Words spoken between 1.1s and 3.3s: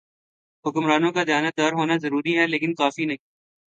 کا دیانتدار ہونا ضروری ہے لیکن کافی نہیں۔